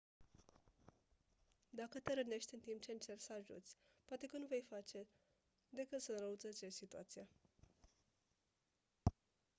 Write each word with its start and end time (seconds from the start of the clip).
dacă 1.69 1.99
te 1.99 2.13
rănești 2.13 2.53
în 2.53 2.59
timp 2.59 2.81
ce 2.81 2.91
încerci 2.91 3.19
să 3.21 3.33
ajuți 3.33 3.75
poate 4.05 4.25
că 4.25 4.37
nu 4.37 4.45
vei 4.45 4.61
face 4.61 5.07
decât 5.69 6.01
să 6.01 6.11
înrăutățești 6.11 6.77
situația 6.77 7.27